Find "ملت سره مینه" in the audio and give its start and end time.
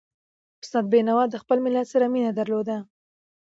1.65-2.31